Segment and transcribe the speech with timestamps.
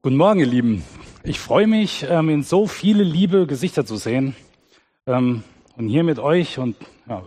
[0.00, 0.84] Guten Morgen, ihr Lieben.
[1.24, 4.36] Ich freue mich, ähm, in so viele liebe Gesichter zu sehen
[5.08, 5.42] ähm,
[5.76, 6.76] und hier mit euch und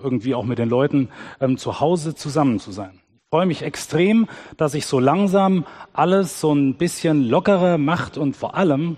[0.02, 1.10] irgendwie auch mit den Leuten
[1.42, 3.02] ähm, zu Hause zusammen zu sein.
[3.16, 8.38] Ich freue mich extrem, dass sich so langsam alles so ein bisschen lockerer macht und
[8.38, 8.96] vor allem,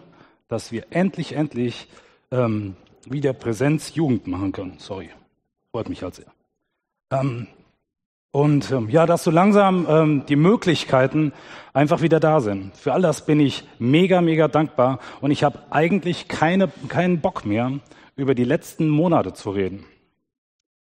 [0.49, 1.87] dass wir endlich, endlich
[3.05, 4.73] wieder Präsenz Jugend machen können.
[4.79, 5.09] Sorry,
[5.71, 6.31] freut mich halt sehr.
[8.33, 11.33] Und ähm, ja, dass so langsam ähm, die Möglichkeiten
[11.71, 12.75] einfach wieder da sind.
[12.75, 17.45] Für all das bin ich mega, mega dankbar und ich habe eigentlich keine, keinen Bock
[17.45, 17.73] mehr,
[18.15, 19.85] über die letzten Monate zu reden.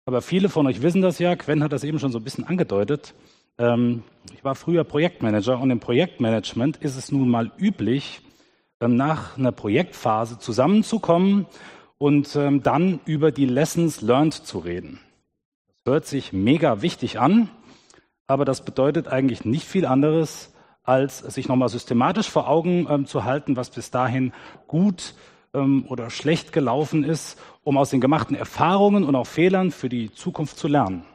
[0.04, 2.44] Aber viele von euch wissen das ja, Quen hat das eben schon so ein bisschen
[2.44, 3.14] angedeutet.
[3.56, 4.02] Ähm,
[4.34, 8.20] ich war früher Projektmanager und im Projektmanagement ist es nun mal üblich,
[8.80, 11.46] ähm, nach einer Projektphase zusammenzukommen
[11.98, 14.98] und ähm, dann über die Lessons learned zu reden.
[15.88, 17.48] Hört sich mega wichtig an,
[18.26, 20.52] aber das bedeutet eigentlich nicht viel anderes,
[20.82, 24.34] als sich nochmal systematisch vor Augen ähm, zu halten, was bis dahin
[24.66, 25.14] gut
[25.54, 30.12] ähm, oder schlecht gelaufen ist, um aus den gemachten Erfahrungen und auch Fehlern für die
[30.12, 31.06] Zukunft zu lernen,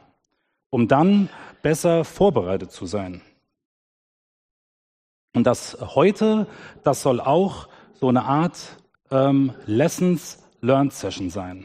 [0.70, 1.28] um dann
[1.62, 3.22] besser vorbereitet zu sein.
[5.36, 6.48] Und das heute,
[6.82, 8.76] das soll auch so eine Art
[9.12, 11.64] ähm, Lessons Learned Session sein.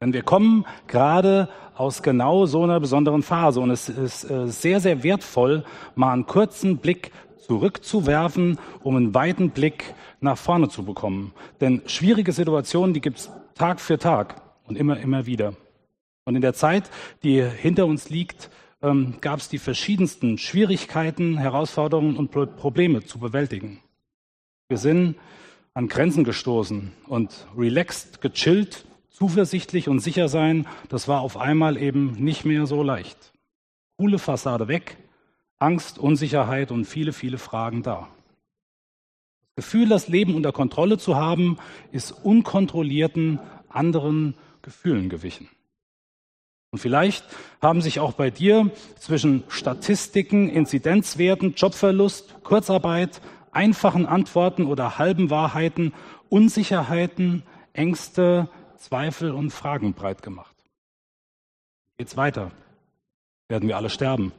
[0.00, 4.80] Denn wir kommen gerade aus genau so einer besonderen Phase und es ist äh, sehr,
[4.80, 5.64] sehr wertvoll,
[5.94, 7.10] mal einen kurzen Blick
[7.46, 11.32] zurückzuwerfen, um einen weiten Blick nach vorne zu bekommen.
[11.60, 15.54] Denn schwierige Situationen, die gibt es Tag für Tag und immer, immer wieder.
[16.24, 16.90] Und in der Zeit,
[17.22, 18.50] die hinter uns liegt,
[18.82, 23.80] ähm, gab es die verschiedensten Schwierigkeiten, Herausforderungen und Probleme zu bewältigen.
[24.68, 25.16] Wir sind
[25.74, 32.12] an Grenzen gestoßen und relaxed, gechillt zuversichtlich und sicher sein, das war auf einmal eben
[32.12, 33.32] nicht mehr so leicht.
[33.96, 34.96] Coole Fassade weg,
[35.58, 38.08] Angst, Unsicherheit und viele, viele Fragen da.
[39.54, 41.58] Das Gefühl, das Leben unter Kontrolle zu haben,
[41.92, 45.48] ist unkontrollierten anderen Gefühlen gewichen.
[46.72, 47.24] Und vielleicht
[47.62, 53.20] haben sich auch bei dir zwischen Statistiken, Inzidenzwerten, Jobverlust, Kurzarbeit,
[53.52, 55.92] einfachen Antworten oder halben Wahrheiten,
[56.28, 57.44] Unsicherheiten,
[57.74, 58.48] Ängste,
[58.84, 60.54] Zweifel und Fragen breit gemacht.
[61.96, 62.50] Geht's weiter?
[63.48, 64.32] Werden wir alle sterben?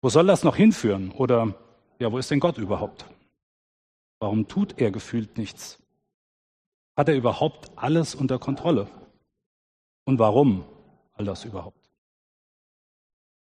[0.00, 1.10] Wo soll das noch hinführen?
[1.10, 1.54] Oder
[1.98, 3.04] ja, wo ist denn Gott überhaupt?
[4.20, 5.78] Warum tut er gefühlt nichts?
[6.96, 8.88] Hat er überhaupt alles unter Kontrolle?
[10.06, 10.64] Und warum
[11.12, 11.90] all das überhaupt?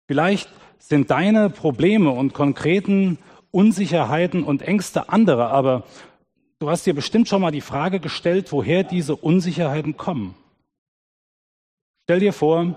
[0.07, 3.19] Vielleicht sind deine Probleme und konkreten
[3.51, 5.84] Unsicherheiten und Ängste andere, aber
[6.61, 10.35] Du hast dir bestimmt schon mal die Frage gestellt, woher diese Unsicherheiten kommen.
[12.03, 12.75] Stell dir vor,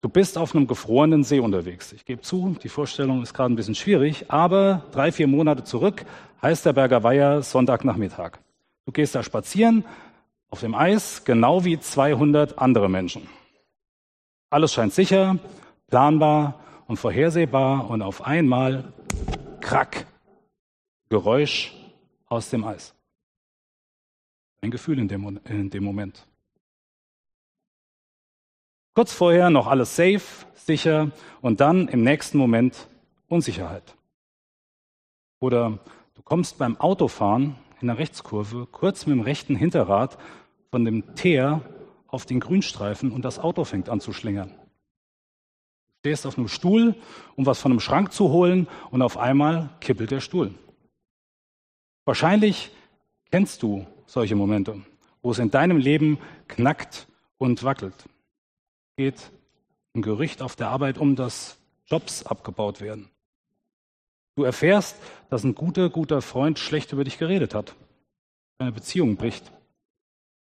[0.00, 1.92] du bist auf einem gefrorenen See unterwegs.
[1.92, 6.06] Ich gebe zu, die Vorstellung ist gerade ein bisschen schwierig, aber drei, vier Monate zurück
[6.40, 8.38] heißt der Berger Weiher Sonntagnachmittag.
[8.86, 9.84] Du gehst da spazieren
[10.48, 13.28] auf dem Eis, genau wie 200 andere Menschen.
[14.48, 15.38] Alles scheint sicher,
[15.88, 18.94] planbar und vorhersehbar und auf einmal
[19.60, 20.06] Krack,
[21.10, 21.74] Geräusch
[22.26, 22.94] aus dem Eis
[24.60, 26.26] ein Gefühl in dem, in dem Moment.
[28.94, 32.88] Kurz vorher noch alles safe, sicher und dann im nächsten Moment
[33.28, 33.96] Unsicherheit.
[35.40, 35.78] Oder
[36.14, 40.18] du kommst beim Autofahren in der Rechtskurve kurz mit dem rechten Hinterrad
[40.70, 41.62] von dem Teer
[42.08, 44.50] auf den Grünstreifen und das Auto fängt an zu schlingern.
[44.50, 46.94] Du stehst auf einem Stuhl,
[47.36, 50.54] um was von einem Schrank zu holen und auf einmal kippelt der Stuhl.
[52.04, 52.70] Wahrscheinlich
[53.30, 54.82] kennst du solche Momente,
[55.22, 57.06] wo es in deinem Leben knackt
[57.38, 57.94] und wackelt.
[58.96, 59.30] Geht
[59.94, 63.08] ein Gerücht auf der Arbeit um, dass Jobs abgebaut werden.
[64.34, 64.96] Du erfährst,
[65.28, 67.74] dass ein guter, guter Freund schlecht über dich geredet hat.
[68.58, 69.52] Deine Beziehung bricht.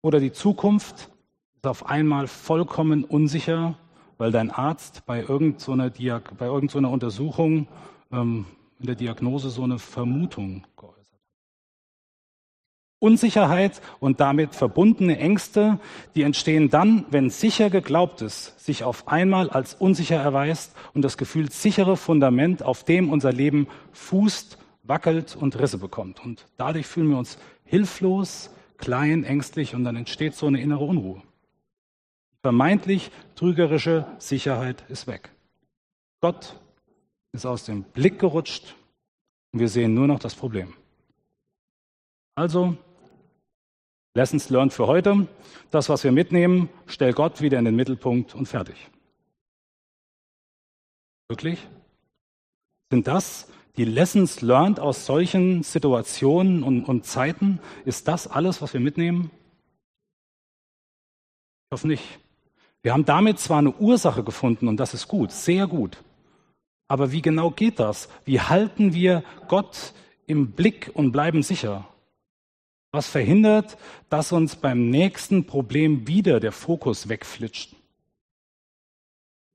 [0.01, 1.09] Oder die Zukunft
[1.55, 3.77] ist auf einmal vollkommen unsicher,
[4.17, 7.67] weil dein Arzt bei irgendeiner, bei irgendeiner Untersuchung
[8.11, 8.45] ähm,
[8.79, 10.65] in der Diagnose so eine Vermutung
[13.01, 15.79] Unsicherheit und damit verbundene Ängste,
[16.13, 21.51] die entstehen dann, wenn sicher geglaubtes sich auf einmal als unsicher erweist und das Gefühl
[21.51, 26.23] sichere Fundament, auf dem unser Leben fußt, wackelt und Risse bekommt.
[26.23, 31.23] Und dadurch fühlen wir uns hilflos, klein, ängstlich und dann entsteht so eine innere Unruhe.
[32.43, 35.31] Vermeintlich trügerische Sicherheit ist weg.
[36.19, 36.55] Gott
[37.31, 38.75] ist aus dem Blick gerutscht
[39.53, 40.75] und wir sehen nur noch das Problem.
[42.35, 42.77] Also
[44.13, 45.27] Lessons learned für heute.
[45.69, 48.75] Das, was wir mitnehmen, stell Gott wieder in den Mittelpunkt und fertig.
[51.29, 51.65] Wirklich?
[52.91, 53.47] Sind das
[53.77, 59.31] Die Lessons learned aus solchen Situationen und, und Zeiten, ist das alles, was wir mitnehmen?
[61.65, 62.03] Ich hoffe nicht.
[62.81, 66.03] Wir haben damit zwar eine Ursache gefunden und das ist gut, sehr gut.
[66.89, 68.09] Aber wie genau geht das?
[68.25, 69.93] Wie halten wir Gott
[70.27, 71.87] im Blick und bleiben sicher?
[72.91, 73.77] Was verhindert,
[74.09, 77.75] dass uns beim nächsten Problem wieder der Fokus wegflitscht?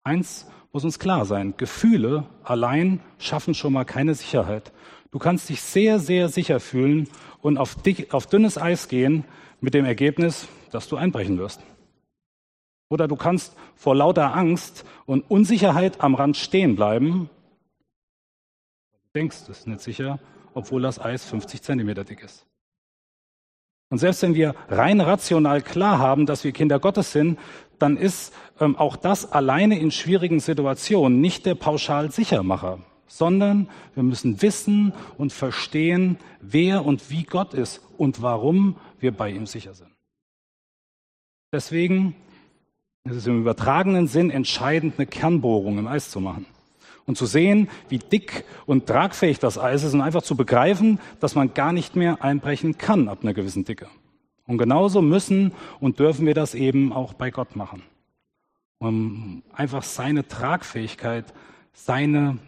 [0.04, 4.72] Eins muss uns klar sein, Gefühle allein schaffen schon mal keine Sicherheit.
[5.10, 7.08] Du kannst dich sehr, sehr sicher fühlen
[7.42, 9.24] und auf, dick, auf dünnes Eis gehen
[9.60, 11.60] mit dem Ergebnis, dass du einbrechen wirst.
[12.88, 17.28] Oder du kannst vor lauter Angst und Unsicherheit am Rand stehen bleiben.
[18.92, 20.20] Du denkst, es ist nicht sicher,
[20.54, 22.46] obwohl das Eis 50 Zentimeter dick ist.
[23.88, 27.38] Und selbst wenn wir rein rational klar haben, dass wir Kinder Gottes sind,
[27.78, 34.02] dann ist ähm, auch das alleine in schwierigen Situationen nicht der pauschal Sichermacher, sondern wir
[34.02, 39.74] müssen wissen und verstehen, wer und wie Gott ist und warum wir bei ihm sicher
[39.74, 39.90] sind.
[41.52, 42.16] Deswegen
[43.04, 46.44] es ist im übertragenen Sinn entscheidend, eine Kernbohrung im Eis zu machen
[47.06, 51.34] und zu sehen, wie dick und tragfähig das Eis ist und einfach zu begreifen, dass
[51.34, 53.88] man gar nicht mehr einbrechen kann ab einer gewissen Dicke.
[54.46, 57.82] Und genauso müssen und dürfen wir das eben auch bei Gott machen,
[58.78, 61.32] um einfach seine Tragfähigkeit,
[61.72, 62.38] seine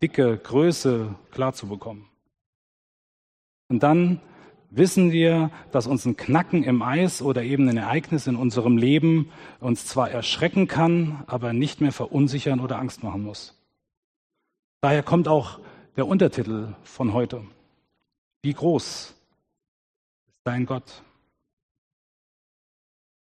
[0.00, 2.06] dicke Größe klar zu bekommen.
[3.68, 4.20] Und dann
[4.70, 9.30] wissen wir, dass uns ein Knacken im Eis oder eben ein Ereignis in unserem Leben
[9.60, 13.61] uns zwar erschrecken kann, aber nicht mehr verunsichern oder Angst machen muss.
[14.82, 15.60] Daher kommt auch
[15.96, 17.44] der Untertitel von heute.
[18.42, 19.14] Wie groß ist
[20.42, 21.02] dein Gott?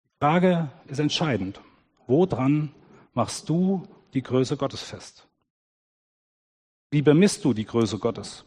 [0.05, 1.60] Die Frage ist entscheidend.
[2.06, 2.72] Woran
[3.12, 3.82] machst du
[4.14, 5.26] die Größe Gottes fest?
[6.93, 8.44] Wie bemisst du die Größe Gottes?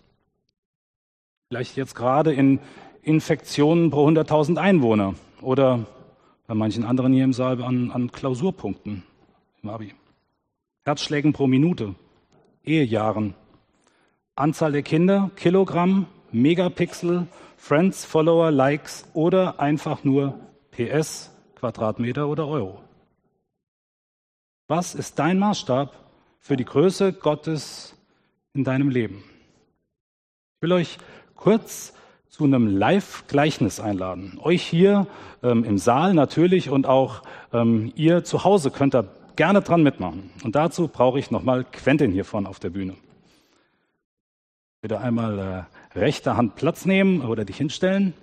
[1.49, 2.61] Vielleicht jetzt gerade in
[3.01, 5.85] Infektionen pro 100.000 Einwohner oder
[6.47, 9.03] bei manchen anderen hier im Saal an, an Klausurpunkten
[9.63, 9.93] im Abi.
[10.85, 11.93] Herzschlägen pro Minute,
[12.63, 13.33] Ehejahren,
[14.35, 17.27] Anzahl der Kinder, Kilogramm, Megapixel,
[17.57, 20.39] Friends, Follower, Likes oder einfach nur
[20.71, 22.81] PS, Quadratmeter oder Euro.
[24.67, 25.93] Was ist dein Maßstab
[26.39, 27.95] für die Größe Gottes
[28.53, 29.23] in deinem Leben?
[30.55, 30.97] Ich will euch
[31.35, 31.93] kurz
[32.29, 34.39] zu einem Live-Gleichnis einladen.
[34.41, 35.07] Euch hier
[35.43, 39.03] ähm, im Saal natürlich und auch ähm, ihr zu Hause könnt da
[39.41, 40.29] gerne dran mitmachen.
[40.43, 42.93] Und dazu brauche ich nochmal Quentin hier vorne auf der Bühne.
[44.81, 48.13] Bitte einmal äh, rechte Hand Platz nehmen oder dich hinstellen.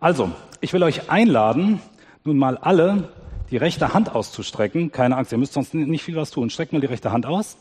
[0.00, 1.82] Also, ich will euch einladen,
[2.24, 3.12] nun mal alle
[3.50, 4.92] die rechte Hand auszustrecken.
[4.92, 6.48] Keine Angst, ihr müsst sonst nicht viel was tun.
[6.48, 7.58] Streckt mal die rechte Hand aus.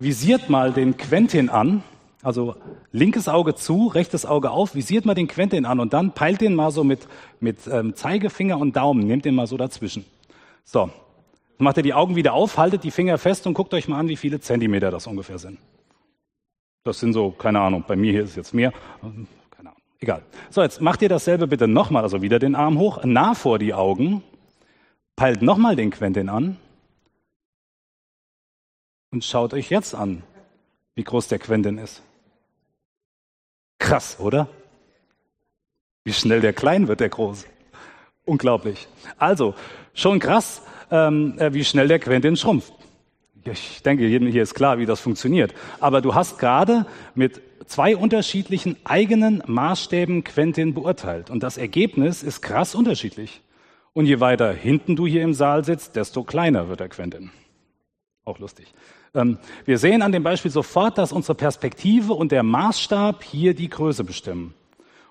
[0.00, 1.84] Visiert mal den Quentin an.
[2.24, 2.56] Also
[2.90, 6.54] linkes Auge zu, rechtes Auge auf, visiert mal den Quentin an und dann peilt den
[6.54, 7.06] mal so mit,
[7.38, 10.04] mit ähm, Zeigefinger und Daumen, nehmt den mal so dazwischen.
[10.64, 10.90] So,
[11.58, 14.08] macht ihr die Augen wieder auf, haltet die Finger fest und guckt euch mal an,
[14.08, 15.58] wie viele Zentimeter das ungefähr sind.
[16.82, 18.72] Das sind so, keine Ahnung, bei mir hier ist es jetzt mehr,
[19.50, 20.22] keine Ahnung, egal.
[20.50, 23.74] So, jetzt macht ihr dasselbe bitte nochmal, also wieder den Arm hoch, nah vor die
[23.74, 24.22] Augen,
[25.16, 26.56] Peilt nochmal den Quentin an
[29.12, 30.24] und schaut euch jetzt an,
[30.96, 32.02] wie groß der Quentin ist.
[33.84, 34.48] Krass, oder?
[36.04, 37.44] Wie schnell der klein wird, der groß.
[38.24, 38.88] Unglaublich.
[39.18, 39.54] Also,
[39.92, 42.72] schon krass, ähm, äh, wie schnell der Quentin schrumpft.
[43.44, 45.52] Ich denke, jedem hier ist klar, wie das funktioniert.
[45.80, 51.28] Aber du hast gerade mit zwei unterschiedlichen eigenen Maßstäben Quentin beurteilt.
[51.28, 53.42] Und das Ergebnis ist krass unterschiedlich.
[53.92, 57.32] Und je weiter hinten du hier im Saal sitzt, desto kleiner wird der Quentin.
[58.24, 58.72] Auch lustig.
[59.14, 63.68] Ähm, wir sehen an dem Beispiel sofort, dass unsere Perspektive und der Maßstab hier die
[63.68, 64.54] Größe bestimmen.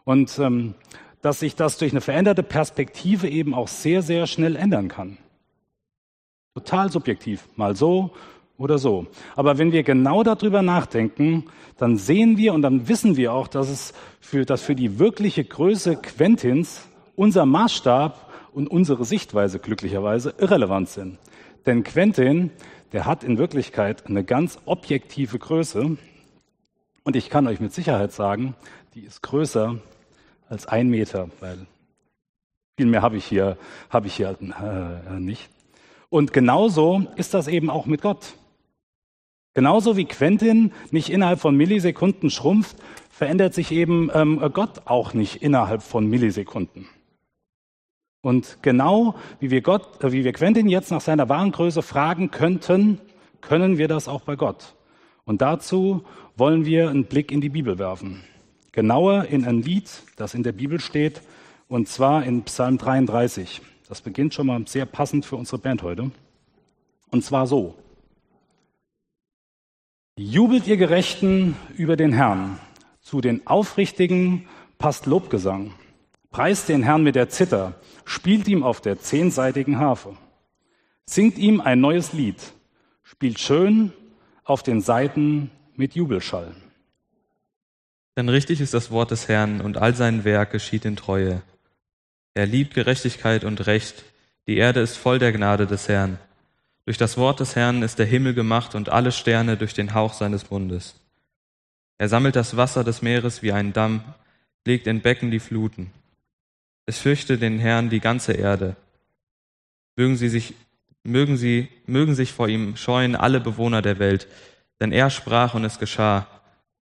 [0.03, 0.75] Und ähm,
[1.21, 5.17] dass sich das durch eine veränderte Perspektive eben auch sehr, sehr schnell ändern kann.
[6.53, 8.11] Total subjektiv, mal so
[8.57, 9.07] oder so.
[9.35, 11.45] Aber wenn wir genau darüber nachdenken,
[11.77, 15.45] dann sehen wir und dann wissen wir auch, dass es für, dass für die wirkliche
[15.45, 21.17] Größe Quentins unser Maßstab und unsere Sichtweise glücklicherweise irrelevant sind.
[21.65, 22.51] Denn Quentin,
[22.93, 25.97] der hat in Wirklichkeit eine ganz objektive Größe.
[27.03, 28.55] Und ich kann euch mit Sicherheit sagen,
[28.93, 29.79] die ist größer
[30.47, 31.65] als ein Meter, weil
[32.77, 33.57] viel mehr habe ich hier,
[33.89, 35.49] habe ich hier halt, äh, nicht.
[36.09, 38.35] Und genauso ist das eben auch mit Gott.
[39.55, 42.77] Genauso wie Quentin nicht innerhalb von Millisekunden schrumpft,
[43.09, 46.87] verändert sich eben ähm, Gott auch nicht innerhalb von Millisekunden.
[48.23, 52.31] Und genau wie wir Gott, äh, wie wir Quentin jetzt nach seiner wahren Größe fragen
[52.31, 52.99] könnten,
[53.41, 54.75] können wir das auch bei Gott.
[55.25, 56.05] Und dazu
[56.37, 58.23] wollen wir einen Blick in die Bibel werfen.
[58.71, 61.21] Genauer in ein Lied, das in der Bibel steht,
[61.67, 63.61] und zwar in Psalm 33.
[63.89, 66.09] Das beginnt schon mal sehr passend für unsere Band heute.
[67.11, 67.75] Und zwar so.
[70.17, 72.57] Jubelt ihr Gerechten über den Herrn.
[73.01, 75.73] Zu den Aufrichtigen passt Lobgesang.
[76.33, 77.75] Preist den Herrn mit der Zither.
[78.05, 80.17] Spielt ihm auf der zehnseitigen Harfe.
[81.05, 82.37] Singt ihm ein neues Lied.
[83.03, 83.93] Spielt schön
[84.43, 86.55] auf den Saiten mit Jubelschall.
[88.17, 91.43] Denn richtig ist das Wort des Herrn und all sein Werk geschieht in Treue.
[92.33, 94.03] Er liebt Gerechtigkeit und Recht.
[94.47, 96.17] Die Erde ist voll der Gnade des Herrn.
[96.85, 100.13] Durch das Wort des Herrn ist der Himmel gemacht und alle Sterne durch den Hauch
[100.13, 100.95] seines Mundes.
[101.99, 104.03] Er sammelt das Wasser des Meeres wie ein Damm,
[104.65, 105.91] legt in Becken die Fluten.
[106.85, 108.75] Es fürchte den Herrn die ganze Erde.
[109.95, 110.53] Mögen sie sich,
[111.03, 114.27] mögen sie, mögen sich vor ihm scheuen alle Bewohner der Welt,
[114.79, 116.27] denn er sprach und es geschah.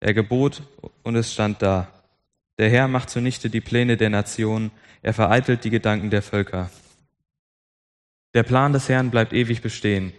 [0.01, 0.63] Er gebot
[1.03, 1.89] und es stand da.
[2.59, 6.71] Der Herr macht zunichte die Pläne der Nationen, er vereitelt die Gedanken der Völker.
[8.35, 10.13] Der Plan des Herrn bleibt ewig bestehen,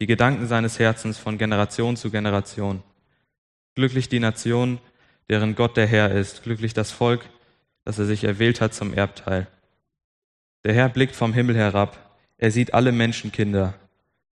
[0.00, 2.82] die Gedanken seines Herzens von Generation zu Generation.
[3.74, 4.78] Glücklich die Nation,
[5.28, 7.28] deren Gott der Herr ist, glücklich das Volk,
[7.84, 9.46] das er sich erwählt hat zum Erbteil.
[10.64, 11.98] Der Herr blickt vom Himmel herab,
[12.38, 13.74] er sieht alle Menschenkinder.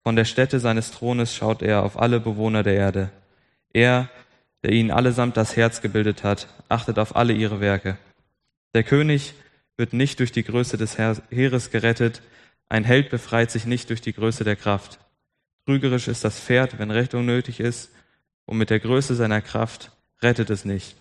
[0.04, 3.10] Von der Stätte seines Thrones schaut er auf alle Bewohner der Erde.
[3.74, 4.10] Er,
[4.64, 7.98] der ihnen allesamt das Herz gebildet hat, achtet auf alle ihre Werke.
[8.74, 9.34] Der König
[9.76, 12.22] wird nicht durch die Größe des Heeres gerettet,
[12.70, 15.00] ein Held befreit sich nicht durch die Größe der Kraft.
[15.66, 17.92] Trügerisch ist das Pferd, wenn Rettung nötig ist,
[18.46, 20.96] und mit der Größe seiner Kraft rettet es nicht.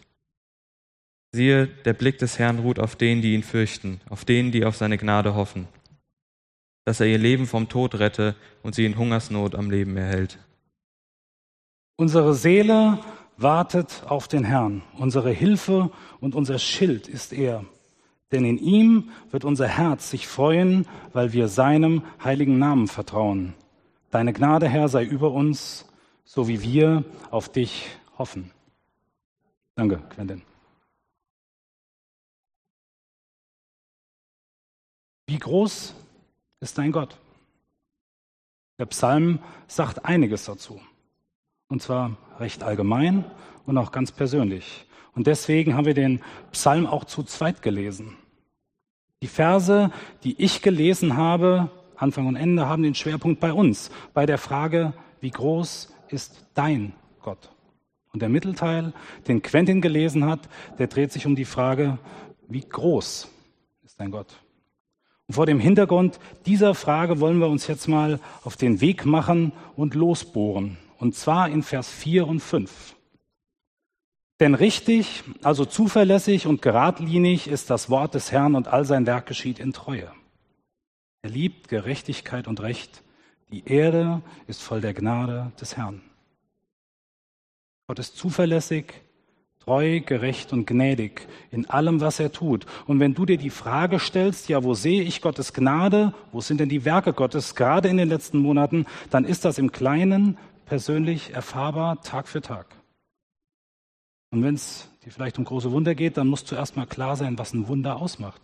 [1.33, 4.76] Siehe, der Blick des Herrn ruht auf denen, die ihn fürchten, auf denen, die auf
[4.76, 5.68] seine Gnade hoffen,
[6.85, 10.38] dass er ihr Leben vom Tod rette und sie in Hungersnot am Leben erhält.
[11.97, 13.00] Unsere Seele
[13.37, 14.83] wartet auf den Herrn.
[14.97, 15.90] Unsere Hilfe
[16.21, 17.64] und unser Schild ist er.
[18.33, 23.54] Denn in ihm wird unser Herz sich freuen, weil wir seinem heiligen Namen vertrauen.
[24.11, 25.87] Deine Gnade, Herr, sei über uns,
[26.25, 28.50] so wie wir auf dich hoffen.
[29.76, 30.42] Danke, Quentin.
[35.26, 35.95] Wie groß
[36.61, 37.18] ist dein Gott?
[38.78, 40.80] Der Psalm sagt einiges dazu.
[41.68, 43.25] Und zwar recht allgemein
[43.64, 44.87] und auch ganz persönlich.
[45.14, 48.16] Und deswegen haben wir den Psalm auch zu zweit gelesen.
[49.23, 49.90] Die Verse,
[50.23, 54.92] die ich gelesen habe, Anfang und Ende, haben den Schwerpunkt bei uns, bei der Frage,
[55.21, 56.92] wie groß ist dein
[57.23, 57.50] Gott?
[58.12, 58.92] Und der Mittelteil,
[59.26, 61.99] den Quentin gelesen hat, der dreht sich um die Frage,
[62.47, 63.28] wie groß
[63.85, 64.37] ist dein Gott?
[65.28, 69.52] Und vor dem Hintergrund dieser Frage wollen wir uns jetzt mal auf den Weg machen
[69.75, 70.78] und losbohren.
[70.99, 72.95] Und zwar in Vers 4 und 5.
[74.38, 79.26] Denn richtig, also zuverlässig und geradlinig ist das Wort des Herrn und all sein Werk
[79.26, 80.12] geschieht in Treue.
[81.23, 83.02] Er liebt Gerechtigkeit und Recht.
[83.50, 86.02] Die Erde ist voll der Gnade des Herrn.
[87.87, 88.95] Gott ist zuverlässig,
[89.66, 92.66] treu, gerecht und gnädig in allem, was er tut.
[92.87, 96.14] Und wenn du dir die Frage stellst, ja, wo sehe ich Gottes Gnade?
[96.30, 98.87] Wo sind denn die Werke Gottes gerade in den letzten Monaten?
[99.11, 102.66] Dann ist das im Kleinen persönlich erfahrbar Tag für Tag.
[104.30, 107.37] Und wenn es dir vielleicht um große Wunder geht, dann muss zuerst mal klar sein,
[107.37, 108.40] was ein Wunder ausmacht.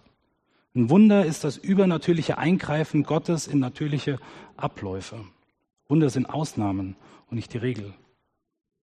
[0.74, 4.18] Ein Wunder ist das übernatürliche Eingreifen Gottes in natürliche
[4.56, 5.24] Abläufe.
[5.86, 6.96] Wunder sind Ausnahmen
[7.30, 7.94] und nicht die Regel.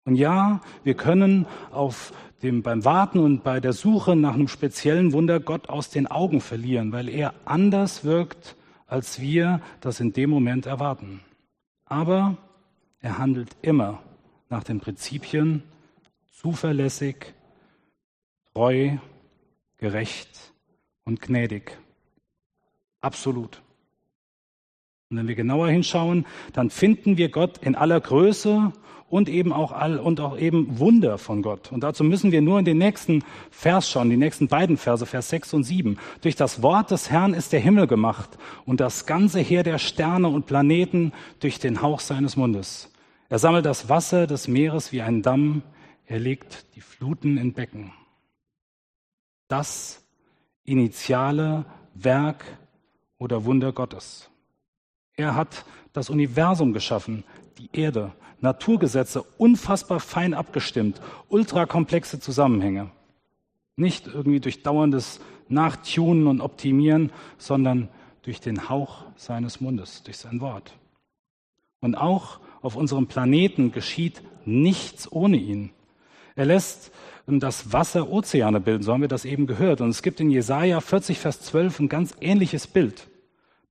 [0.09, 5.13] Und ja, wir können auf dem, beim Warten und bei der Suche nach einem speziellen
[5.13, 10.31] Wunder Gott aus den Augen verlieren, weil er anders wirkt, als wir das in dem
[10.31, 11.21] Moment erwarten.
[11.85, 12.39] Aber
[13.01, 14.03] er handelt immer
[14.49, 15.63] nach den Prinzipien
[16.33, 17.35] zuverlässig,
[18.55, 18.97] treu,
[19.77, 20.55] gerecht
[21.05, 21.77] und gnädig.
[23.03, 23.61] Absolut.
[25.11, 28.73] Und wenn wir genauer hinschauen, dann finden wir Gott in aller Größe
[29.09, 31.73] und eben auch all, und auch eben Wunder von Gott.
[31.73, 35.31] Und dazu müssen wir nur in den nächsten Vers schauen, die nächsten beiden Verse, Vers
[35.31, 35.99] 6 und 7.
[36.21, 38.37] Durch das Wort des Herrn ist der Himmel gemacht
[38.67, 42.93] und das ganze Heer der Sterne und Planeten durch den Hauch seines Mundes.
[43.31, 45.63] Er sammelt das Wasser des Meeres wie ein Damm.
[46.05, 47.93] Er legt die Fluten in Becken.
[49.49, 50.05] Das
[50.65, 52.45] initiale Werk
[53.17, 54.31] oder Wunder Gottes.
[55.19, 57.25] Er hat das Universum geschaffen,
[57.59, 62.91] die Erde, Naturgesetze unfassbar fein abgestimmt, ultrakomplexe Zusammenhänge.
[63.75, 67.89] Nicht irgendwie durch dauerndes nachtunen und optimieren, sondern
[68.23, 70.73] durch den Hauch seines Mundes, durch sein Wort.
[71.81, 75.71] Und auch auf unserem Planeten geschieht nichts ohne ihn.
[76.37, 76.93] Er lässt
[77.27, 79.81] das Wasser Ozeane bilden, so haben wir das eben gehört.
[79.81, 83.09] Und es gibt in Jesaja 40, Vers 12 ein ganz ähnliches Bild.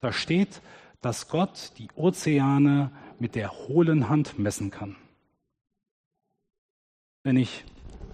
[0.02, 0.62] Da steht,
[1.02, 4.96] dass Gott die Ozeane mit der hohlen Hand messen kann.
[7.24, 7.66] Wenn ich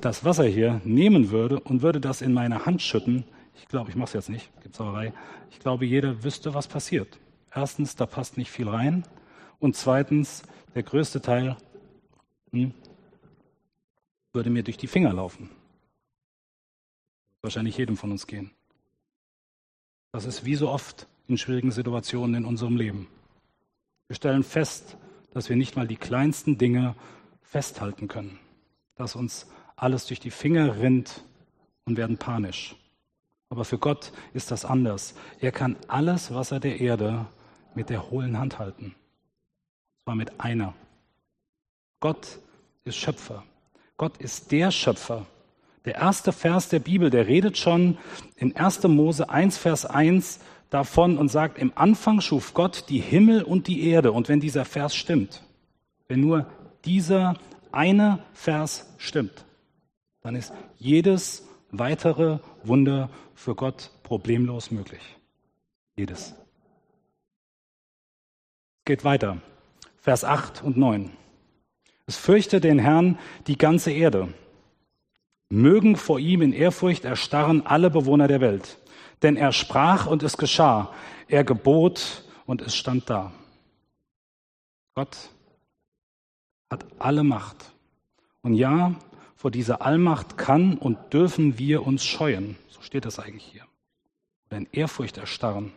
[0.02, 3.26] das Wasser hier nehmen würde und würde das in meine Hand schütten,
[3.56, 5.14] ich glaube, ich mache es jetzt nicht, gibt Sauerei,
[5.52, 7.20] ich glaube, jeder wüsste, was passiert.
[7.54, 9.04] Erstens, da passt nicht viel rein.
[9.60, 11.56] Und zweitens, der größte Teil
[12.52, 12.74] hm,
[14.34, 15.50] würde mir durch die Finger laufen.
[17.42, 18.52] Wahrscheinlich jedem von uns gehen.
[20.12, 23.08] Das ist wie so oft in schwierigen Situationen in unserem Leben.
[24.08, 24.98] Wir stellen fest,
[25.32, 26.96] dass wir nicht mal die kleinsten Dinge
[27.42, 28.40] festhalten können,
[28.96, 31.24] dass uns alles durch die Finger rinnt
[31.86, 32.76] und werden panisch.
[33.50, 35.16] Aber für Gott ist das anders.
[35.40, 37.26] Er kann alles Wasser der Erde
[37.76, 38.86] mit der hohlen Hand halten.
[38.86, 40.74] Und zwar mit einer.
[42.00, 42.40] Gott
[42.84, 43.44] ist Schöpfer.
[43.98, 45.26] Gott ist der Schöpfer.
[45.86, 47.98] Der erste Vers der Bibel, der redet schon
[48.36, 48.84] in 1.
[48.84, 50.40] Mose 1, Vers 1
[50.74, 54.12] davon und sagt, im Anfang schuf Gott die Himmel und die Erde.
[54.12, 55.44] Und wenn dieser Vers stimmt,
[56.08, 56.48] wenn nur
[56.86, 57.36] dieser
[57.72, 59.46] eine Vers stimmt,
[60.22, 65.02] dann ist jedes weitere Wunder für Gott problemlos möglich.
[65.96, 66.34] Jedes.
[68.86, 69.38] Geht weiter.
[70.02, 71.12] Vers 8 und 9.
[72.06, 74.34] Es fürchte den Herrn die ganze Erde.
[75.50, 78.80] Mögen vor ihm in Ehrfurcht erstarren alle Bewohner der Welt.
[79.22, 80.94] Denn er sprach und es geschah.
[81.28, 83.32] Er gebot und es stand da.
[84.96, 85.30] Gott
[86.70, 87.74] hat alle Macht.
[88.42, 88.96] Und ja,
[89.36, 92.58] vor dieser Allmacht kann und dürfen wir uns scheuen.
[92.70, 93.64] So steht das eigentlich hier.
[94.48, 95.72] Oder in Ehrfurcht erstarren.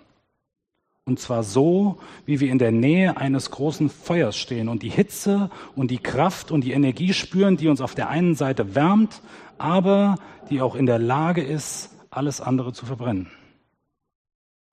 [1.05, 5.50] Und zwar so, wie wir in der Nähe eines großen Feuers stehen und die Hitze
[5.76, 9.23] und die Kraft und die Energie spüren, die uns auf der einen Seite wärmt,
[9.57, 10.16] aber
[10.51, 13.31] die auch in der Lage ist, alles andere zu verbrennen.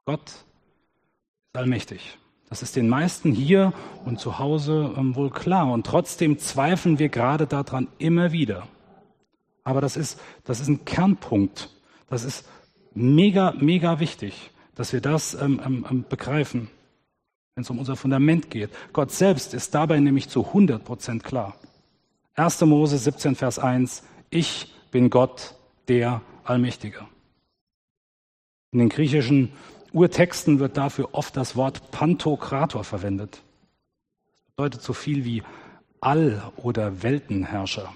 [0.06, 0.46] Gott ist
[1.54, 2.18] allmächtig.
[2.50, 3.74] Das ist den meisten hier
[4.06, 5.72] und zu Hause ähm, wohl klar.
[5.72, 8.68] Und trotzdem zweifeln wir gerade daran immer wieder.
[9.64, 11.70] Aber das ist, das ist ein Kernpunkt.
[12.10, 12.48] Das ist
[12.94, 16.70] mega, mega wichtig dass wir das ähm, ähm, ähm, begreifen,
[17.56, 18.72] wenn es um unser Fundament geht.
[18.92, 21.56] Gott selbst ist dabei nämlich zu 100 Prozent klar.
[22.36, 22.62] 1.
[22.62, 24.04] Mose 17, Vers 1.
[24.30, 25.56] Ich bin Gott,
[25.88, 27.06] der Allmächtige.
[28.74, 29.52] In den griechischen
[29.94, 33.44] Urtexten wird dafür oft das Wort Pantokrator verwendet.
[34.46, 35.44] Das bedeutet so viel wie
[36.02, 37.94] All- oder Weltenherrscher.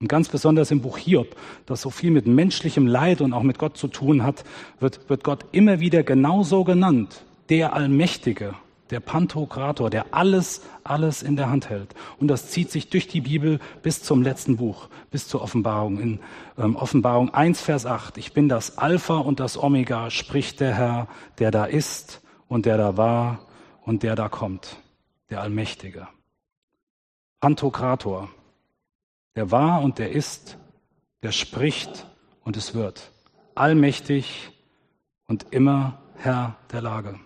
[0.00, 3.58] Und ganz besonders im Buch Hiob, das so viel mit menschlichem Leid und auch mit
[3.58, 4.44] Gott zu tun hat,
[4.78, 7.24] wird, wird Gott immer wieder genauso genannt.
[7.48, 8.54] Der Allmächtige,
[8.90, 11.94] der Pantokrator, der alles, alles in der Hand hält.
[12.18, 15.98] Und das zieht sich durch die Bibel bis zum letzten Buch, bis zur Offenbarung.
[15.98, 16.20] In
[16.58, 18.18] ähm, Offenbarung 1, Vers 8.
[18.18, 22.76] Ich bin das Alpha und das Omega, spricht der Herr, der da ist und der
[22.76, 23.46] da war
[23.82, 24.78] und der da kommt.
[25.30, 26.08] Der Allmächtige.
[27.40, 28.28] Pantokrator.
[29.36, 30.58] Der war und der ist,
[31.22, 32.06] der spricht
[32.42, 33.12] und es wird.
[33.54, 34.50] Allmächtig
[35.28, 37.20] und immer Herr der Lage.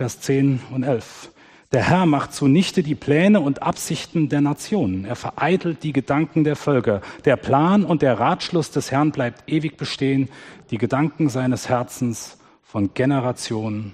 [0.00, 1.30] Vers 10 und 11.
[1.72, 5.04] Der Herr macht zunichte die Pläne und Absichten der Nationen.
[5.04, 7.02] Er vereitelt die Gedanken der Völker.
[7.26, 10.30] Der Plan und der Ratschluss des Herrn bleibt ewig bestehen,
[10.70, 13.92] die Gedanken seines Herzens von Generation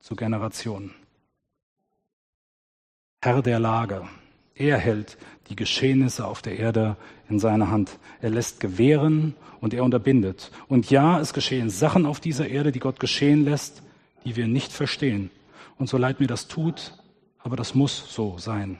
[0.00, 0.90] zu Generation.
[3.22, 4.02] Herr der Lage.
[4.54, 5.16] Er hält
[5.48, 6.98] die Geschehnisse auf der Erde
[7.30, 7.98] in seiner Hand.
[8.20, 10.50] Er lässt gewähren und er unterbindet.
[10.68, 13.82] Und ja, es geschehen Sachen auf dieser Erde, die Gott geschehen lässt,
[14.26, 15.30] die wir nicht verstehen.
[15.78, 16.94] Und so leid mir das tut,
[17.38, 18.78] aber das muss so sein.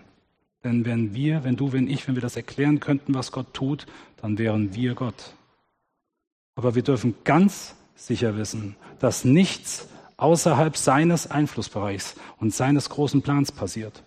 [0.65, 3.87] Denn wenn wir, wenn du, wenn ich, wenn wir das erklären könnten, was Gott tut,
[4.21, 5.35] dann wären wir Gott.
[6.57, 13.53] Aber wir dürfen ganz sicher wissen, dass nichts außerhalb seines Einflussbereichs und seines großen Plans
[13.53, 14.03] passiert.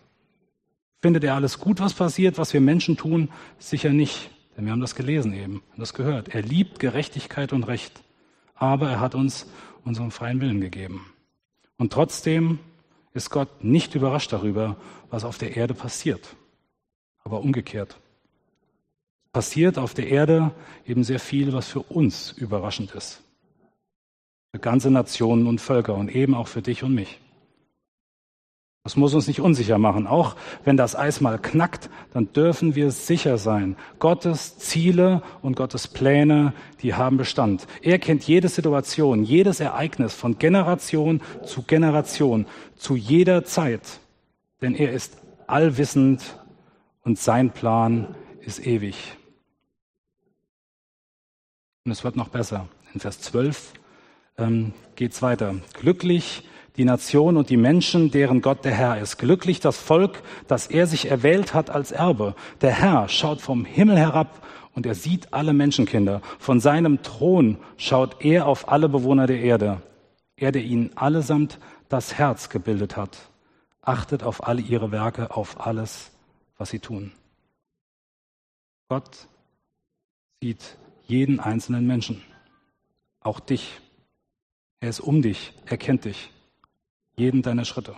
[1.01, 3.29] Findet er alles gut, was passiert, was wir Menschen tun?
[3.57, 6.29] Sicher nicht, denn wir haben das gelesen eben, das gehört.
[6.29, 8.01] Er liebt Gerechtigkeit und Recht,
[8.55, 9.47] aber er hat uns
[9.85, 11.05] unseren freien Willen gegeben.
[11.77, 12.59] Und trotzdem
[13.13, 14.77] ist Gott nicht überrascht darüber,
[15.09, 16.35] was auf der Erde passiert,
[17.23, 17.99] aber umgekehrt.
[19.31, 20.51] Passiert auf der Erde
[20.85, 23.21] eben sehr viel, was für uns überraschend ist.
[24.51, 27.19] Für ganze Nationen und Völker und eben auch für dich und mich.
[28.83, 30.07] Das muss uns nicht unsicher machen.
[30.07, 33.75] Auch wenn das Eis mal knackt, dann dürfen wir sicher sein.
[33.99, 37.67] Gottes Ziele und Gottes Pläne, die haben Bestand.
[37.81, 42.45] Er kennt jede Situation, jedes Ereignis von Generation zu Generation,
[42.77, 43.99] zu jeder Zeit.
[44.61, 46.39] Denn er ist allwissend
[47.03, 49.17] und sein Plan ist ewig.
[51.85, 52.67] Und es wird noch besser.
[52.93, 53.73] In Vers 12
[54.37, 55.55] ähm, geht es weiter.
[55.73, 59.17] Glücklich die Nation und die Menschen, deren Gott der Herr ist.
[59.17, 62.35] Glücklich das Volk, das er sich erwählt hat als Erbe.
[62.61, 66.21] Der Herr schaut vom Himmel herab und er sieht alle Menschenkinder.
[66.37, 69.81] Von seinem Thron schaut er auf alle Bewohner der Erde.
[70.35, 73.17] Er, der ihnen allesamt das Herz gebildet hat,
[73.81, 76.11] achtet auf alle ihre Werke, auf alles,
[76.57, 77.11] was sie tun.
[78.87, 79.27] Gott
[80.41, 80.77] sieht
[81.07, 82.21] jeden einzelnen Menschen,
[83.19, 83.79] auch dich.
[84.79, 86.31] Er ist um dich, er kennt dich
[87.19, 87.95] jeden deiner Schritte.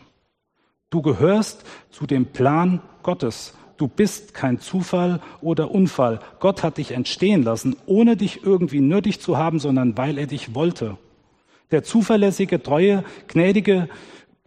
[0.90, 3.56] Du gehörst zu dem Plan Gottes.
[3.78, 6.20] Du bist kein Zufall oder Unfall.
[6.40, 10.54] Gott hat dich entstehen lassen, ohne dich irgendwie nötig zu haben, sondern weil er dich
[10.54, 10.98] wollte.
[11.72, 13.88] Der zuverlässige, treue, gnädige,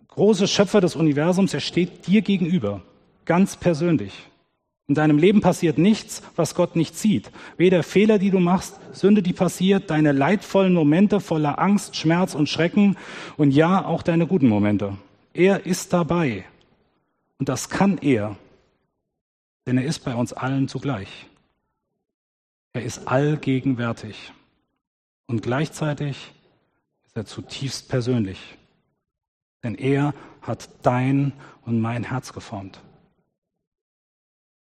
[0.09, 2.83] große Schöpfer des Universums, er steht dir gegenüber,
[3.25, 4.13] ganz persönlich.
[4.87, 7.31] In deinem Leben passiert nichts, was Gott nicht sieht.
[7.57, 12.51] Weder Fehler, die du machst, Sünde, die passiert, deine leidvollen Momente voller Angst, Schmerz und
[12.51, 12.97] Schrecken
[13.39, 14.99] und ja, auch deine guten Momente.
[15.33, 16.45] Er ist dabei.
[17.39, 18.37] Und das kann er,
[19.67, 21.27] denn er ist bei uns allen zugleich.
[22.75, 24.33] Er ist allgegenwärtig.
[25.27, 26.33] Und gleichzeitig
[27.07, 28.39] ist er zutiefst persönlich.
[29.63, 31.33] Denn er hat dein
[31.65, 32.81] und mein Herz geformt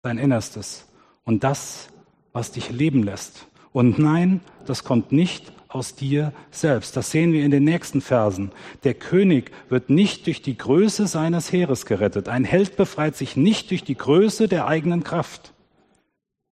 [0.01, 0.87] dein Innerstes
[1.23, 1.89] und das,
[2.33, 3.47] was dich leben lässt.
[3.73, 6.97] Und nein, das kommt nicht aus dir selbst.
[6.97, 8.51] Das sehen wir in den nächsten Versen.
[8.83, 12.27] Der König wird nicht durch die Größe seines Heeres gerettet.
[12.27, 15.53] Ein Held befreit sich nicht durch die Größe der eigenen Kraft.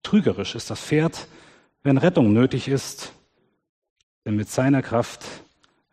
[0.03, 1.27] Trügerisch ist das Pferd,
[1.83, 3.13] wenn Rettung nötig ist,
[4.25, 5.25] denn mit seiner Kraft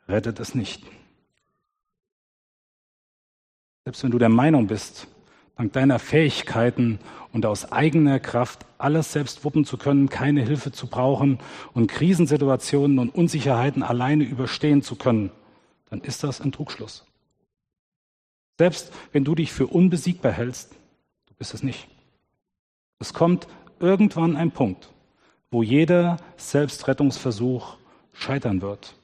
[0.08, 0.82] rettet es nicht.
[3.84, 5.06] Selbst wenn du der Meinung bist,
[5.56, 6.98] dank deiner Fähigkeiten
[7.34, 11.40] und aus eigener Kraft alles selbst wuppen zu können, keine Hilfe zu brauchen
[11.72, 15.32] und Krisensituationen und Unsicherheiten alleine überstehen zu können,
[15.90, 17.04] dann ist das ein Trugschluss.
[18.56, 20.76] Selbst wenn du dich für unbesiegbar hältst,
[21.26, 21.88] du bist es nicht.
[23.00, 23.48] Es kommt
[23.80, 24.90] irgendwann ein Punkt,
[25.50, 27.78] wo jeder Selbstrettungsversuch
[28.12, 28.94] scheitern wird.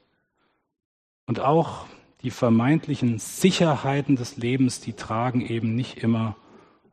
[1.27, 1.87] Und auch
[2.23, 6.37] die vermeintlichen Sicherheiten des Lebens, die tragen eben nicht immer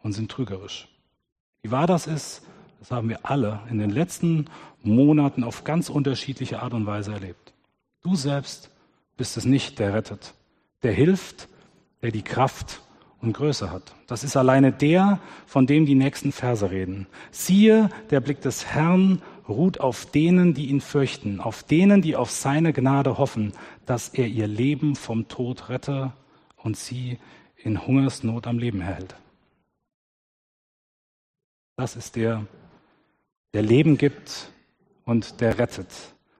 [0.01, 0.87] und sind trügerisch.
[1.67, 2.43] Wie wahr das ist,
[2.79, 4.45] das haben wir alle in den letzten
[4.83, 7.53] Monaten auf ganz unterschiedliche Art und Weise erlebt.
[8.03, 8.69] Du selbst
[9.17, 10.33] bist es nicht, der rettet,
[10.81, 11.49] der hilft,
[12.01, 12.79] der die Kraft
[13.19, 13.95] und Größe hat.
[14.07, 17.05] Das ist alleine der, von dem die nächsten Verse reden.
[17.31, 22.31] Siehe, der Blick des Herrn ruht auf denen, die ihn fürchten, auf denen, die auf
[22.31, 23.51] seine Gnade hoffen,
[23.85, 26.13] dass er ihr Leben vom Tod rette
[26.55, 27.19] und sie
[27.57, 29.17] in Hungersnot am Leben hält.
[31.77, 32.45] Das ist der,
[33.53, 34.51] der Leben gibt
[35.05, 35.87] und der rettet.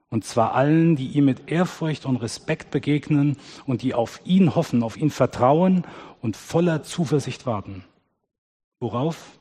[0.10, 4.82] Und zwar allen, die ihm mit Ehrfurcht und Respekt begegnen und die auf ihn hoffen,
[4.82, 5.86] auf ihn vertrauen
[6.22, 7.84] und voller Zuversicht warten.
[8.80, 9.38] Worauf?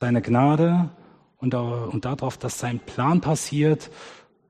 [0.00, 0.90] Seine Gnade
[1.38, 3.90] und, und darauf, dass sein Plan passiert,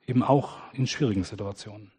[0.06, 1.92] eben auch in schwierigen Situationen.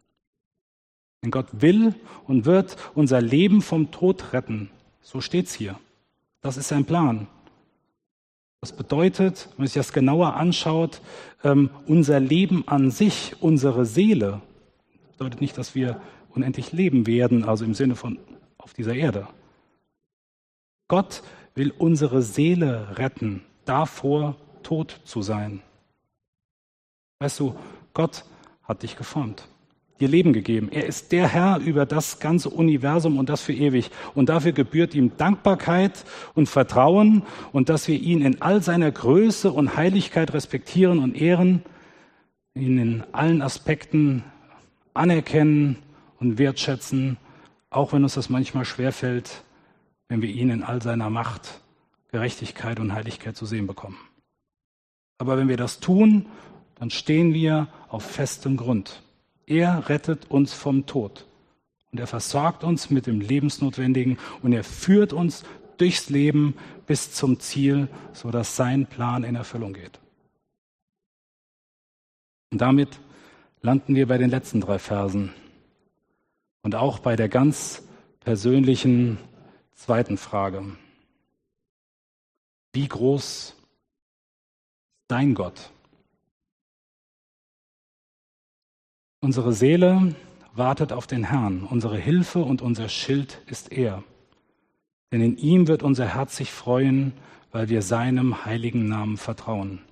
[1.22, 1.94] Denn Gott will
[2.26, 4.70] und wird unser Leben vom Tod retten.
[5.00, 5.80] So steht's hier.
[6.42, 7.28] Das ist sein Plan.
[8.60, 11.00] Das bedeutet, wenn man sich das genauer anschaut,
[11.44, 14.42] ähm, unser Leben an sich, unsere Seele,
[15.12, 16.00] bedeutet nicht, dass wir
[16.34, 18.18] unendlich leben werden, also im Sinne von
[18.58, 19.28] auf dieser Erde.
[20.88, 21.22] Gott
[21.54, 25.62] will unsere Seele retten, davor tot zu sein.
[27.18, 27.56] Weißt du,
[27.94, 28.24] Gott
[28.62, 29.48] hat dich geformt,
[30.00, 30.68] dir Leben gegeben.
[30.70, 33.90] Er ist der Herr über das ganze Universum und das für ewig.
[34.14, 39.52] Und dafür gebührt ihm Dankbarkeit und Vertrauen und dass wir ihn in all seiner Größe
[39.52, 41.62] und Heiligkeit respektieren und ehren,
[42.54, 44.24] ihn in allen Aspekten
[44.94, 45.76] anerkennen
[46.18, 47.16] und wertschätzen,
[47.70, 49.44] auch wenn uns das manchmal schwerfällt,
[50.08, 51.60] wenn wir ihn in all seiner Macht,
[52.10, 53.98] Gerechtigkeit und Heiligkeit zu sehen bekommen.
[55.18, 56.26] Aber wenn wir das tun,
[56.76, 59.02] dann stehen wir auf festem Grund.
[59.50, 61.26] Er rettet uns vom Tod.
[61.90, 65.42] Und er versorgt uns mit dem Lebensnotwendigen und er führt uns
[65.76, 66.54] durchs Leben
[66.86, 69.98] bis zum Ziel, sodass sein Plan in Erfüllung geht.
[72.52, 73.00] Und damit
[73.60, 75.32] landen wir bei den letzten drei Versen
[76.62, 77.82] und auch bei der ganz
[78.20, 79.18] persönlichen
[79.74, 80.64] zweiten Frage.
[82.72, 83.56] Wie groß ist
[85.08, 85.72] dein Gott?
[89.20, 90.14] Unsere Seele
[90.54, 91.64] wartet auf den Herrn.
[91.64, 94.02] Unsere Hilfe und unser Schild ist er.
[95.12, 97.12] Denn in ihm wird unser Herz sich freuen,
[97.52, 99.82] weil wir seinem heiligen Namen vertrauen.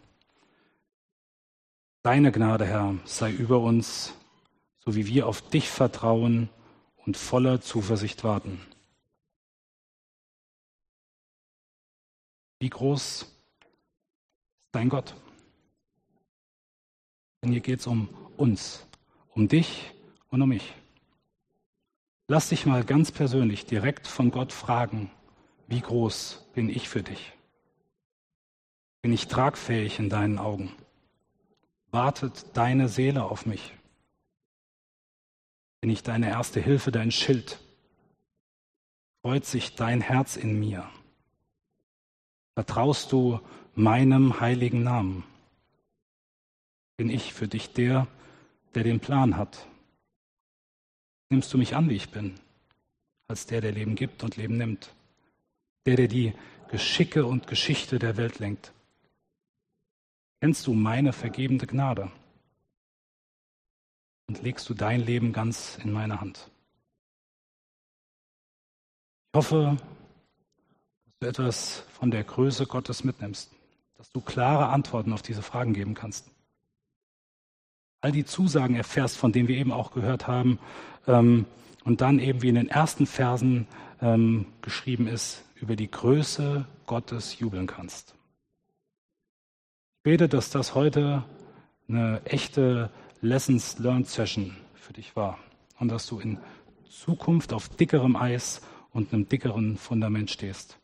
[2.03, 4.15] Deine Gnade, Herr, sei über uns,
[4.85, 6.49] so wie wir auf dich vertrauen
[7.05, 8.61] und voller Zuversicht warten.
[12.61, 13.33] Wie groß ist
[14.73, 15.15] dein Gott?
[17.43, 18.88] Denn hier geht es um uns,
[19.39, 19.95] um dich
[20.31, 20.75] und um mich.
[22.27, 25.13] Lass dich mal ganz persönlich direkt von Gott fragen,
[25.69, 27.33] wie groß bin ich für dich?
[29.01, 30.73] Bin ich tragfähig in deinen Augen?
[31.93, 33.73] Wartet deine Seele auf mich?
[35.81, 37.61] Bin ich deine erste Hilfe, dein Schild?
[39.23, 40.91] Freut sich dein Herz in mir?
[42.55, 43.39] Vertraust du
[43.77, 45.23] meinem heiligen Namen?
[46.97, 48.09] Bin ich für dich der,
[48.75, 49.67] der den Plan hat?
[51.31, 52.35] Nimmst du mich an, wie ich bin,
[53.29, 54.95] als der, der Leben gibt und Leben nimmt?
[55.87, 56.33] Der, der die
[56.69, 58.73] Geschicke und Geschichte der Welt lenkt?
[60.41, 62.11] Kennst du meine vergebende Gnade?
[64.29, 66.51] Und legst du dein Leben ganz in meine Hand?
[69.33, 69.77] Ich hoffe,
[71.05, 73.51] dass du etwas von der Größe Gottes mitnimmst,
[73.97, 76.31] dass du klare Antworten auf diese Fragen geben kannst.
[78.01, 80.59] All die Zusagen erfährst, von denen wir eben auch gehört haben,
[81.07, 81.47] ähm,
[81.85, 83.67] und dann eben wie in den ersten Versen
[84.03, 88.15] ähm, geschrieben ist, über die Größe Gottes jubeln kannst.
[89.97, 91.25] Ich bete, dass das heute
[91.89, 95.39] eine echte Lessons Learned Session für dich war
[95.79, 96.39] und dass du in
[96.89, 98.61] Zukunft auf dickerem Eis
[98.93, 100.79] und einem dickeren Fundament stehst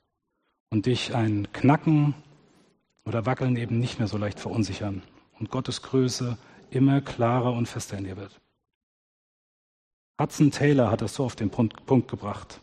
[0.71, 2.15] und dich ein Knacken
[3.05, 5.03] oder Wackeln eben nicht mehr so leicht verunsichern
[5.39, 6.39] und Gottes Größe
[6.75, 8.41] immer klarer und fester in dir wird.
[10.21, 12.61] Hudson Taylor hat das so auf den Punkt gebracht.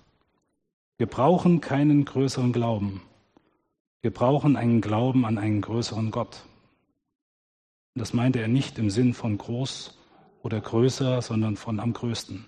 [0.97, 3.01] Wir brauchen keinen größeren Glauben.
[4.01, 6.43] Wir brauchen einen Glauben an einen größeren Gott.
[7.95, 9.97] Das meinte er nicht im Sinn von groß
[10.43, 12.45] oder größer, sondern von am größten.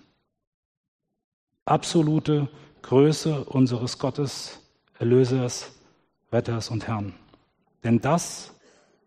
[1.66, 2.48] Absolute
[2.82, 4.60] Größe unseres Gottes,
[4.98, 5.72] Erlösers,
[6.32, 7.14] Retters und Herrn.
[7.82, 8.54] Denn das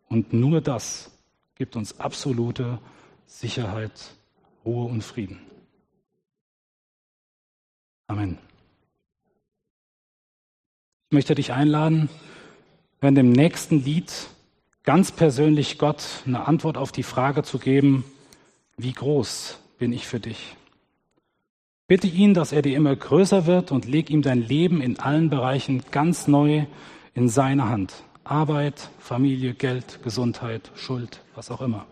[0.08, 1.17] und nur das
[1.58, 2.80] gibt uns absolute
[3.26, 3.92] Sicherheit,
[4.66, 5.40] Ruhe und Frieden.
[8.08, 8.38] Amen.
[11.10, 12.10] Ich möchte dich einladen,
[13.02, 14.12] wenn dem nächsten Lied
[14.84, 18.06] ganz persönlich Gott eine Antwort auf die Frage zu geben,
[18.78, 20.56] wie groß bin ich für dich?
[21.88, 25.30] Bitte ihn, dass er dir immer größer wird und leg ihm dein Leben in allen
[25.30, 26.66] Bereichen ganz neu
[27.14, 28.04] in seine Hand.
[28.30, 31.86] Arbeit, Familie, Geld, Gesundheit, Schuld, was auch immer.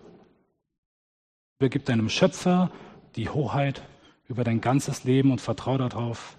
[1.59, 2.71] Übergib deinem Schöpfer
[3.15, 3.83] die Hoheit
[4.27, 6.37] über dein ganzes Leben und vertraue darauf,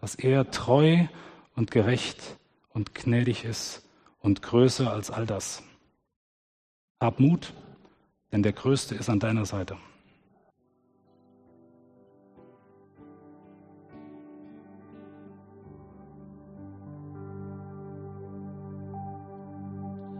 [0.00, 1.06] dass er treu
[1.56, 2.20] und gerecht
[2.70, 3.82] und gnädig ist
[4.20, 5.62] und größer als all das.
[7.00, 7.52] Hab Mut,
[8.32, 9.76] denn der Größte ist an deiner Seite.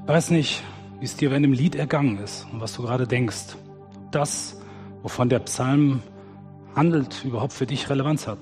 [0.08, 0.62] Ich weiß nicht,
[1.00, 3.58] wie es dir bei einem Lied ergangen ist und was du gerade denkst.
[4.10, 4.58] Das,
[5.02, 6.00] wovon der Psalm
[6.74, 8.38] handelt, überhaupt für dich Relevanz hat.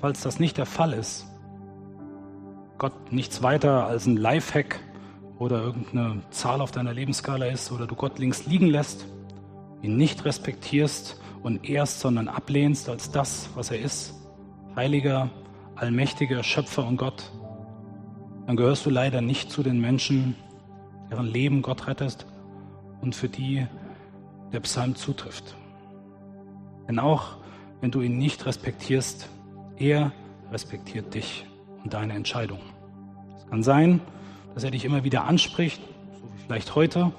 [0.00, 1.26] Falls das nicht der Fall ist,
[2.78, 4.78] Gott nichts weiter als ein Lifehack
[5.40, 9.04] oder irgendeine Zahl auf deiner Lebensskala ist oder du Gott links liegen lässt,
[9.82, 14.14] ihn nicht respektierst und ehrst, sondern ablehnst als das, was er ist,
[14.76, 15.30] heiliger,
[15.74, 17.32] allmächtiger Schöpfer und Gott,
[18.46, 20.36] dann gehörst du leider nicht zu den Menschen,
[21.12, 22.26] deren Leben Gott rettest
[23.02, 23.66] und für die
[24.50, 25.54] der Psalm zutrifft.
[26.88, 27.36] Denn auch
[27.82, 29.28] wenn du ihn nicht respektierst,
[29.76, 30.10] er
[30.50, 31.46] respektiert dich
[31.84, 32.60] und deine Entscheidung.
[33.36, 34.00] Es kann sein,
[34.54, 35.82] dass er dich immer wieder anspricht,
[36.14, 37.12] so wie vielleicht heute,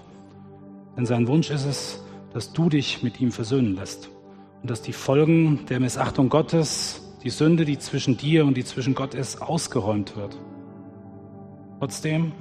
[0.98, 2.04] denn sein Wunsch ist es,
[2.34, 4.10] dass du dich mit ihm versöhnen lässt
[4.64, 8.96] und dass die Folgen der Missachtung Gottes, die Sünde, die zwischen dir und die zwischen
[8.96, 10.36] Gott ist, ausgeräumt wird.
[11.78, 12.32] Trotzdem,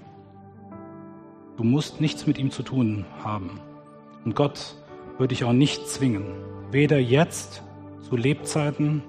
[1.57, 3.61] du musst nichts mit ihm zu tun haben.
[4.25, 4.77] Und Gott
[5.19, 6.25] wird dich auch nicht zwingen,
[6.71, 7.63] weder jetzt
[8.09, 9.03] zu Lebzeiten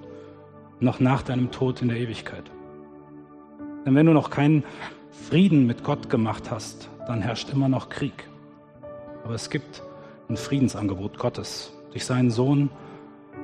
[0.79, 2.51] noch nach deinem Tod in der Ewigkeit.
[3.85, 4.63] Denn wenn du noch keinen
[5.11, 8.29] Frieden mit Gott gemacht hast, dann herrscht immer noch Krieg.
[9.23, 9.83] Aber es gibt
[10.29, 12.69] ein Friedensangebot Gottes durch seinen Sohn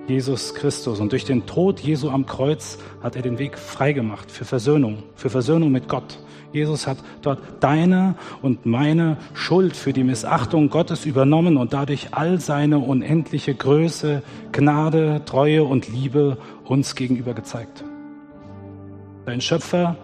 [0.10, 1.00] Jesus Christus.
[1.00, 5.30] Und durch den Tod Jesu am Kreuz hat er den Weg freigemacht für Versöhnung, für
[5.30, 6.20] Versöhnung mit Gott.
[6.52, 12.40] Jesus hat dort deine und meine Schuld für die Missachtung Gottes übernommen und dadurch all
[12.40, 17.84] seine unendliche Größe, Gnade, Treue und Liebe uns gegenüber gezeigt.
[19.26, 19.96] Dein Schöpfer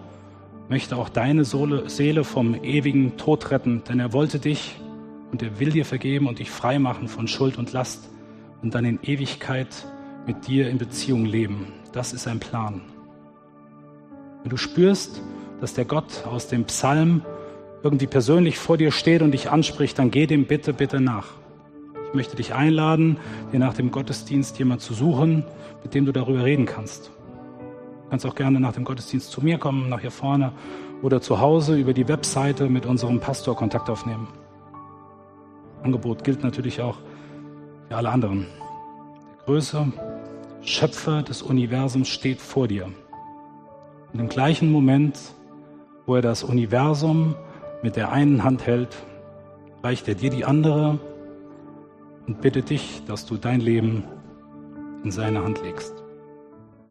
[0.70, 4.76] möchte auch deine Seele vom ewigen Tod retten, denn er wollte dich
[5.32, 8.10] und er will dir vergeben und dich frei machen von Schuld und Last
[8.62, 9.68] und dann in Ewigkeit
[10.26, 11.68] mit dir in Beziehung leben.
[11.92, 12.82] Das ist sein Plan.
[14.42, 15.22] Wenn du spürst,
[15.62, 17.24] dass der Gott aus dem Psalm
[17.84, 21.28] irgendwie persönlich vor dir steht und dich anspricht, dann geh dem bitte, bitte nach.
[22.10, 23.18] Ich möchte dich einladen,
[23.52, 25.44] dir nach dem Gottesdienst jemand zu suchen,
[25.84, 27.12] mit dem du darüber reden kannst.
[28.04, 30.52] Du kannst auch gerne nach dem Gottesdienst zu mir kommen, nach hier vorne
[31.02, 34.28] oder zu Hause über die Webseite mit unserem Pastor Kontakt aufnehmen.
[35.84, 36.98] Angebot gilt natürlich auch
[37.90, 38.48] für alle anderen.
[39.38, 39.92] Der Größe,
[40.66, 42.92] Schöpfer des Universums steht vor dir.
[44.12, 45.18] Und im gleichen Moment,
[46.06, 47.36] wo er das Universum
[47.84, 48.96] mit der einen Hand hält,
[49.84, 51.00] reicht er dir die andere
[52.26, 54.04] und bittet dich, dass du dein Leben
[55.04, 56.05] in seine Hand legst.